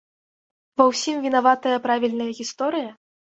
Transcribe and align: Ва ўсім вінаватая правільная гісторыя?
Ва 0.81 0.87
ўсім 0.91 1.17
вінаватая 1.25 1.75
правільная 1.85 2.29
гісторыя? 2.39 2.89